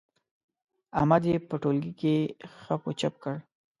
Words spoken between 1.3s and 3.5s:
په ټولګي کې خپ و چپ کړ.